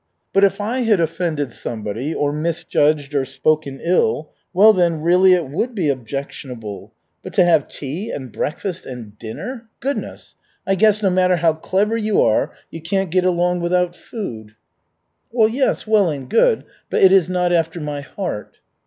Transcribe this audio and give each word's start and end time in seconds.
"But 0.33 0.43
if 0.43 0.59
I 0.59 0.79
had 0.79 0.99
offended 0.99 1.51
somebody, 1.53 2.11
or 2.11 2.33
misjudged 2.33 3.13
or 3.13 3.23
spoken 3.23 3.79
ill, 3.83 4.31
well, 4.51 4.73
then, 4.73 5.01
really 5.03 5.33
it 5.33 5.47
would 5.47 5.75
be 5.75 5.89
objectionable. 5.89 6.91
But 7.21 7.33
to 7.35 7.45
have 7.45 7.67
tea 7.67 8.09
and 8.09 8.31
breakfast 8.31 8.87
and 8.87 9.15
dinner 9.19 9.67
goodness! 9.79 10.33
I 10.65 10.73
guess, 10.73 11.03
no 11.03 11.11
matter 11.11 11.35
how 11.35 11.53
clever 11.53 11.97
you 11.97 12.19
are, 12.19 12.51
you 12.71 12.81
can't 12.81 13.11
get 13.11 13.25
along 13.25 13.59
without 13.61 13.95
food." 13.95 14.55
"Yes, 15.31 15.85
well 15.85 16.09
and 16.09 16.27
good, 16.27 16.63
but 16.89 17.03
it 17.03 17.11
is 17.11 17.29
not 17.29 17.51
after 17.53 17.79
my 17.79 18.01
heart." 18.01 18.57